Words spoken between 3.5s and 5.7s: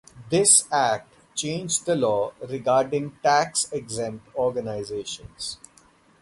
exempt organizations.